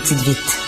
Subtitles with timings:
[0.00, 0.58] petite vite.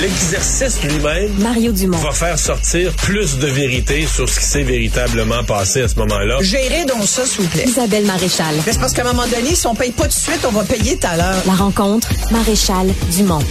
[0.00, 1.96] L'exercice lui-même Mario Dumont.
[1.98, 6.38] va faire sortir plus de vérité sur ce qui s'est véritablement passé à ce moment-là.
[6.40, 7.64] Gérez donc ça, s'il vous plaît.
[7.66, 8.54] Isabelle Maréchal.
[8.66, 10.50] Mais C'est parce qu'à un moment donné, si on paye pas tout de suite, on
[10.50, 11.42] va payer tout à l'heure.
[11.46, 13.42] La rencontre, Maréchal Dumont.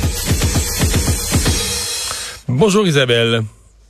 [2.47, 3.41] Bonjour Isabelle.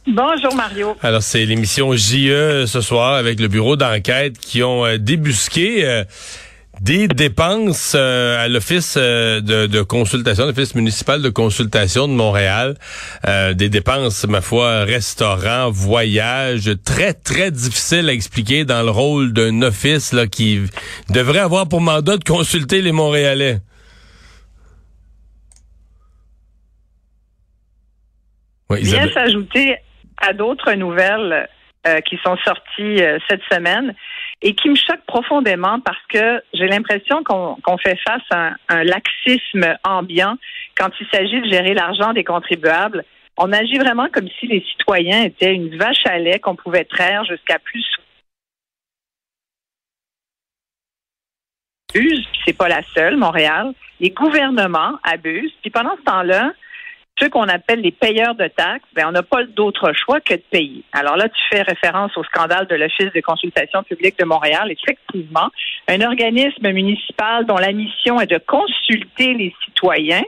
[0.08, 0.96] Bonjour Mario.
[1.02, 6.04] Alors c'est l'émission JE ce soir avec le bureau d'enquête qui ont euh, débusqué euh,
[6.82, 12.76] des dépenses euh, à l'office euh, de, de consultation, l'office municipal de consultation de Montréal,
[13.28, 19.32] Euh, des dépenses ma foi restaurants, voyages, très très difficiles à expliquer dans le rôle
[19.32, 20.62] d'un office là qui
[21.10, 23.58] devrait avoir pour mandat de consulter les Montréalais.
[28.78, 29.14] Isabelle.
[29.14, 29.76] s'ajouter
[30.18, 31.48] à d'autres nouvelles
[31.88, 33.94] euh, qui sont sorties euh, cette semaine
[34.42, 39.76] et qui me choquent profondément parce que j'ai l'impression qu'on fait face à un, laxisme
[39.84, 40.38] ambiant
[40.76, 43.06] quand il s'agit de gérer l'argent des contribuables.
[43.38, 47.24] On agit vraiment comme si les citoyens étaient une vache à lait qu'on pouvait traire
[47.26, 47.86] jusqu'à plus
[51.94, 53.74] abuse, puis c'est pas la seule, Montréal.
[54.00, 56.54] Les gouvernements abusent, puis pendant ce temps-là,
[57.20, 60.44] ceux qu'on appelle les payeurs de taxes, ben, on n'a pas d'autre choix que de
[60.50, 60.84] payer.
[60.92, 64.72] Alors là, tu fais référence au scandale de l'Office de consultation publique de Montréal.
[64.72, 65.50] Effectivement,
[65.88, 70.24] un organisme municipal dont la mission est de consulter les citoyens,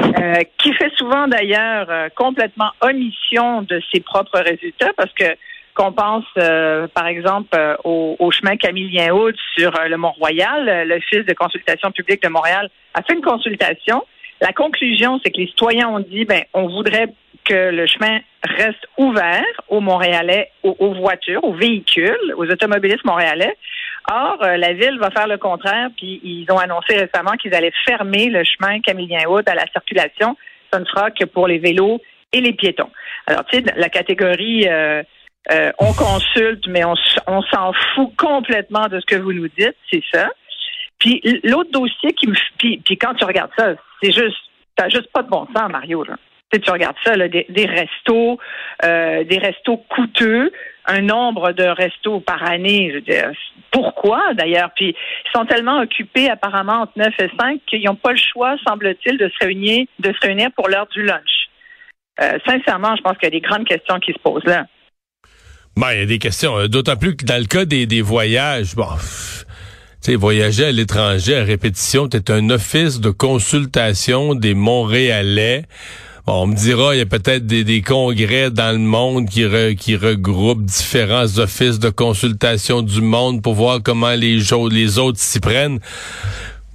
[0.00, 5.36] euh, qui fait souvent d'ailleurs euh, complètement omission de ses propres résultats parce que
[5.74, 11.90] qu'on pense, euh, par exemple, au, chemin Camille-Lien-Haute sur euh, le Mont-Royal, l'Office de consultation
[11.90, 14.04] publique de Montréal a fait une consultation.
[14.40, 17.08] La conclusion, c'est que les citoyens ont dit, ben, on voudrait
[17.44, 23.56] que le chemin reste ouvert aux Montréalais, aux, voitures, aux véhicules, aux automobilistes montréalais.
[24.10, 27.72] Or, euh, la ville va faire le contraire, puis ils ont annoncé récemment qu'ils allaient
[27.86, 30.36] fermer le chemin Camillien-Haute à la circulation.
[30.72, 32.00] Ça ne sera que pour les vélos
[32.32, 32.90] et les piétons.
[33.26, 35.02] Alors, tu sais, la catégorie euh,
[35.50, 40.02] euh, on consulte, mais on s'en fout complètement de ce que vous nous dites, c'est
[40.12, 40.28] ça.
[41.00, 42.34] Puis l'autre dossier qui me...
[42.58, 44.36] Puis, quand tu regardes ça, c'est juste...
[44.76, 46.04] T'as juste pas de bon sens, Mario.
[46.04, 46.14] Là.
[46.52, 48.38] Tu, sais, tu regardes ça, là, des, restos,
[48.84, 50.52] euh, des restos coûteux,
[50.86, 52.88] un nombre de restos par année.
[52.90, 53.30] Je veux dire,
[53.70, 54.70] pourquoi d'ailleurs?
[54.74, 58.56] Puis ils sont tellement occupés apparemment entre 9 et 5 qu'ils n'ont pas le choix,
[58.66, 61.48] semble-t-il, de se réunir, de se réunir pour l'heure du lunch.
[62.20, 64.66] Euh, sincèrement, je pense qu'il y a des grandes questions qui se posent là.
[65.76, 66.56] Ben, il y a des questions.
[66.58, 68.88] euh, D'autant plus que dans le cas des, des voyages, bon,
[70.00, 75.64] sais, voyager à l'étranger à répétition, t'es un office de consultation des Montréalais.
[76.26, 79.44] On me dira, il y a peut-être des, des congrès dans le monde qui,
[79.76, 85.80] qui regroupent différents offices de consultation du monde pour voir comment les, autres s'y prennent.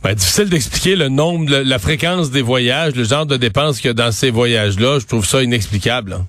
[0.04, 3.92] Ben, difficile d'expliquer le nombre, la fréquence des voyages, le genre de dépenses qu'il y
[3.92, 5.00] a dans ces voyages-là.
[5.00, 6.14] Je trouve ça inexplicable.
[6.14, 6.26] hein.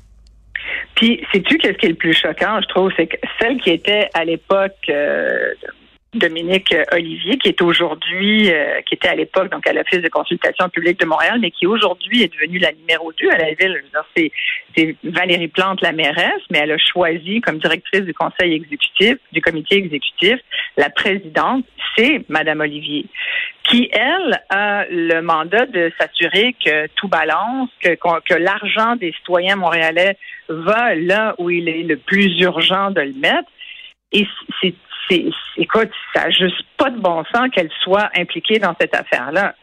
[0.95, 4.09] Puis, sais-tu qu'est-ce qui est le plus choquant, je trouve, c'est que celle qui était
[4.15, 5.51] à l'époque euh,
[6.19, 10.69] Dominique Olivier, qui est aujourd'hui, euh, qui était à l'époque donc à l'Office de consultation
[10.69, 13.83] publique de Montréal, mais qui aujourd'hui est devenue la numéro 2 à la ville.
[14.17, 14.33] C'est,
[15.05, 19.77] Valérie Plante, la mairesse, mais elle a choisi comme directrice du conseil exécutif, du comité
[19.77, 20.39] exécutif,
[20.77, 21.65] la présidente,
[21.97, 23.07] c'est Madame Olivier
[23.69, 30.17] qui, elle, a le mandat de s'assurer que tout balance, que l'argent des citoyens montréalais
[30.49, 33.49] va là où il est le plus urgent de le mettre.
[34.13, 34.27] Et
[34.61, 34.75] c'est,
[35.09, 35.25] c'est,
[35.57, 39.55] écoute, ça n'a juste pas de bon sens qu'elle soit impliquée dans cette affaire-là.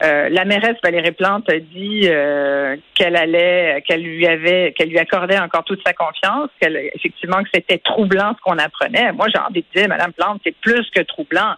[0.00, 4.98] Euh, la mairesse Valérie Plante a dit euh, qu'elle allait, qu'elle lui avait, qu'elle lui
[4.98, 9.10] accordait encore toute sa confiance, qu'elle, effectivement, que c'était troublant ce qu'on apprenait.
[9.12, 11.54] Moi, j'ai envie de dire, Madame Plante, c'est plus que troublant.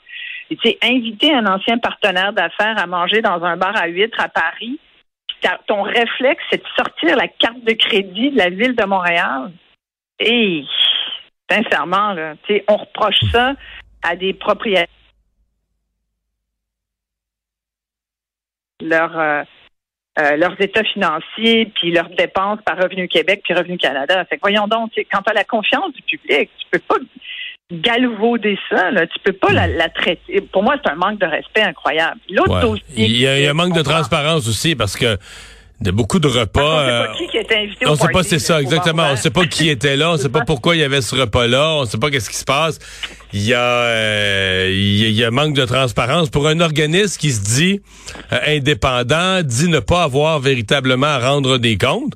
[0.51, 4.81] Et, inviter un ancien partenaire d'affaires à manger dans un bar à huîtres à Paris,
[5.67, 9.53] ton réflexe, c'est de sortir la carte de crédit de la ville de Montréal.
[10.19, 10.65] Et
[11.51, 12.35] sincèrement, là,
[12.69, 13.55] on reproche ça
[14.03, 14.87] à des propriétaires.
[18.83, 19.43] Leur, euh,
[20.19, 24.25] euh, leurs états financiers, puis leurs dépenses par Revenu Québec, puis Revenu Canada.
[24.25, 26.97] Fait que voyons donc, quand tu as la confiance du public, tu peux pas
[27.73, 29.07] galvauder ça, là.
[29.07, 30.41] tu peux pas la, la traiter.
[30.41, 32.21] Pour moi, c'est un manque de respect incroyable.
[32.31, 32.63] L'autre Ouais.
[32.63, 32.85] dossier.
[32.97, 35.17] Il y a, il y a un manque de transparence aussi parce que
[35.81, 36.61] de beaucoup de repas.
[36.63, 39.03] On sait euh, pas qui qui était invité on sait pas c'est ça exactement.
[39.05, 39.19] On ouvert.
[39.19, 40.13] sait pas qui était là.
[40.13, 41.75] On sait pas pourquoi il y avait ce repas-là.
[41.77, 42.79] On sait pas qu'est-ce qui se passe.
[43.33, 47.43] Il y a euh, il y a- manque de transparence pour un organisme qui se
[47.43, 47.81] dit
[48.33, 52.15] euh, indépendant, dit ne pas avoir véritablement à rendre des comptes.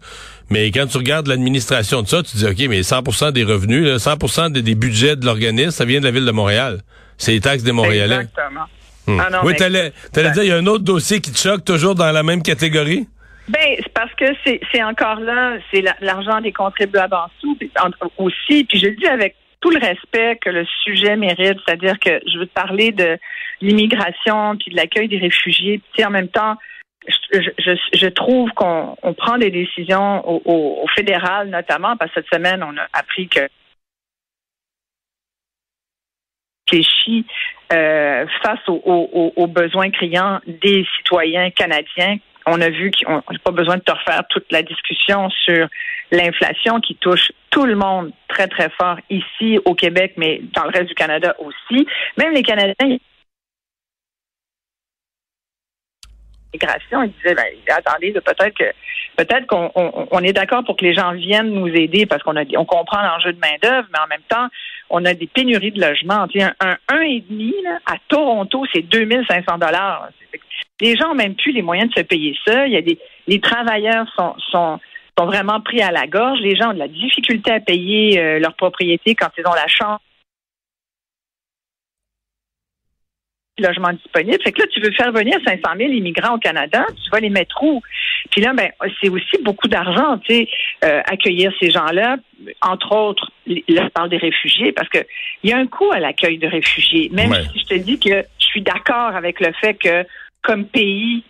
[0.50, 3.96] Mais quand tu regardes l'administration de ça, tu dis OK, mais 100% des revenus, là,
[3.96, 6.82] 100% des, des budgets de l'organisme, ça vient de la ville de Montréal.
[7.16, 8.16] C'est les taxes des Montréalais.
[8.16, 8.64] Exactement.
[9.06, 9.20] Hmm.
[9.20, 11.64] Ah non, oui, t'allais, t'allais dire, il y a un autre dossier qui te choque,
[11.64, 13.06] toujours dans la même catégorie?
[13.48, 14.24] Ben, c'est parce que
[14.72, 17.58] c'est encore là, c'est la- l'argent des contribuables en dessous
[18.16, 18.64] aussi.
[18.64, 22.38] Puis je le dis avec tout le respect que le sujet mérite, c'est-à-dire que je
[22.38, 23.18] veux te parler de
[23.60, 25.80] l'immigration puis de l'accueil des réfugiés.
[25.92, 26.56] Puis en même temps,
[27.06, 32.10] je, je, je- trouve qu'on on prend des décisions au, au- au fédéral notamment parce
[32.12, 33.46] que cette semaine on a appris que
[36.70, 37.26] réfléchit
[37.72, 42.16] euh, face aux- aux besoins criants des citoyens canadiens.
[42.46, 45.66] On a vu qu'on n'a pas besoin de te refaire toute la discussion sur
[46.10, 50.70] l'inflation qui touche tout le monde très, très fort ici au Québec, mais dans le
[50.70, 51.86] reste du Canada aussi.
[52.16, 52.98] Même les Canadiens,
[56.54, 57.44] migration, ils disaient ben,
[57.76, 58.72] attendez, peut-être que
[59.16, 62.36] peut-être qu'on on, on est d'accord pour que les gens viennent nous aider parce qu'on
[62.36, 64.48] a on comprend l'enjeu de main d'œuvre, mais en même temps,
[64.90, 66.28] on a des pénuries de logements.
[66.28, 67.54] Tu sais, un, un, et demi
[67.86, 70.08] à Toronto, c'est 2500 dollars.
[70.84, 72.66] Les gens n'ont même plus les moyens de se payer ça.
[72.66, 74.78] Il y a des les travailleurs sont sont
[75.18, 76.40] sont vraiment pris à la gorge.
[76.40, 79.66] Les gens ont de la difficulté à payer euh, leur propriété quand ils ont la
[79.66, 80.00] chance
[83.58, 84.42] logements disponibles.
[84.42, 87.30] Fait que là, tu veux faire venir 500 000 immigrants au Canada, tu vas les
[87.30, 87.80] mettre où?
[88.30, 88.70] Puis là, ben,
[89.00, 90.48] c'est aussi beaucoup d'argent, tu sais,
[90.84, 92.16] euh, accueillir ces gens-là.
[92.62, 94.98] Entre autres, là, je parle des réfugiés, parce que
[95.42, 97.10] il y a un coût à l'accueil de réfugiés.
[97.12, 97.42] Même Ouais.
[97.52, 100.04] si je te dis que je suis d'accord avec le fait que,
[100.44, 101.24] comme pays,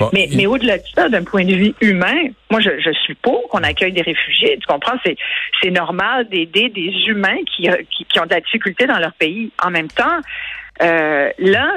[0.00, 2.16] Bon, Mais, il- mais au-delà de ça, d'un point de vue humain,
[2.50, 4.58] moi, je, je suis pour qu'on accueille des réfugiés.
[4.58, 4.96] Tu comprends?
[5.04, 5.16] C'est,
[5.70, 9.52] normal d'aider des humains qui, euh, qui, qui ont de la difficulté dans leur pays.
[9.62, 10.18] En même temps,
[10.82, 11.70] euh, là,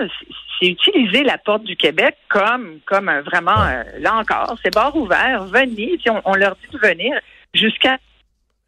[0.59, 4.95] c'est- utiliser la porte du Québec comme, comme un vraiment, euh, là encore, c'est bord
[4.95, 5.43] ouvert.
[5.45, 7.19] Venez, si on, on leur dit de venir
[7.53, 7.97] jusqu'à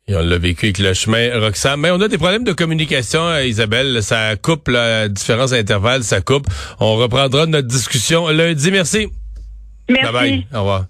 [0.09, 1.81] Et on l'a vécu avec le chemin Roxham.
[1.81, 4.01] Mais on a des problèmes de communication, euh, Isabelle.
[4.01, 6.47] Ça coupe là, à différents intervalles, ça coupe.
[6.79, 8.71] On reprendra notre discussion lundi.
[8.71, 9.07] Merci.
[9.89, 10.03] merci.
[10.03, 10.47] Bye bye.
[10.53, 10.85] Au revoir.